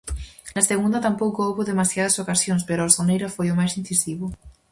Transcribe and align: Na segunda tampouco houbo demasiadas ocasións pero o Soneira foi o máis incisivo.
Na 0.55 0.63
segunda 0.69 1.03
tampouco 1.05 1.39
houbo 1.47 1.67
demasiadas 1.71 2.19
ocasións 2.23 2.61
pero 2.69 2.81
o 2.83 2.93
Soneira 2.95 3.27
foi 3.35 3.47
o 3.49 3.57
máis 3.59 3.73
incisivo. 3.81 4.25